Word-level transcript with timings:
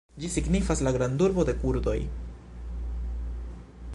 Ĝi 0.21 0.29
signifas: 0.35 0.79
la 0.87 0.93
"grandurbo 0.95 1.45
de 1.51 1.55
kurdoj". 1.59 1.97